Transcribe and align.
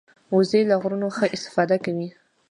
وزې 0.35 0.61
له 0.69 0.75
غرونو 0.81 1.07
ښه 1.15 1.25
استفاده 1.35 1.77
کوي 1.85 2.09